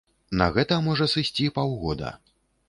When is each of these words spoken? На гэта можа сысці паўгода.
На 0.39 0.47
гэта 0.55 0.79
можа 0.87 1.07
сысці 1.13 1.51
паўгода. 1.59 2.11